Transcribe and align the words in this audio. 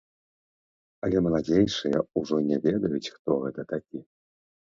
Але 1.07 1.17
маладзейшыя 1.25 1.99
ўжо 2.21 2.35
не 2.49 2.57
ведаюць, 2.65 3.11
хто 3.17 3.31
гэта 3.43 3.61
такі. 3.73 3.99